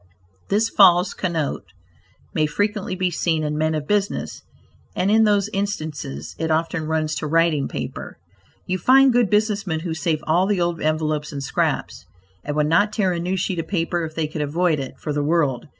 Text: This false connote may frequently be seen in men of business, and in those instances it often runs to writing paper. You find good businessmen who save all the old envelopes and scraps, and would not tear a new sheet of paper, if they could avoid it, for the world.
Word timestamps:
This 0.49 0.67
false 0.67 1.13
connote 1.13 1.63
may 2.33 2.47
frequently 2.47 2.95
be 2.95 3.11
seen 3.11 3.43
in 3.43 3.55
men 3.55 3.75
of 3.75 3.85
business, 3.85 4.41
and 4.95 5.11
in 5.11 5.25
those 5.25 5.47
instances 5.49 6.35
it 6.39 6.49
often 6.49 6.87
runs 6.87 7.13
to 7.17 7.27
writing 7.27 7.67
paper. 7.67 8.17
You 8.65 8.79
find 8.79 9.13
good 9.13 9.29
businessmen 9.29 9.81
who 9.81 9.93
save 9.93 10.23
all 10.25 10.47
the 10.47 10.59
old 10.59 10.81
envelopes 10.81 11.31
and 11.31 11.43
scraps, 11.43 12.03
and 12.43 12.55
would 12.55 12.65
not 12.65 12.91
tear 12.91 13.13
a 13.13 13.19
new 13.19 13.37
sheet 13.37 13.59
of 13.59 13.67
paper, 13.67 14.03
if 14.03 14.15
they 14.15 14.25
could 14.27 14.41
avoid 14.41 14.79
it, 14.79 14.97
for 14.97 15.13
the 15.13 15.21
world. 15.23 15.67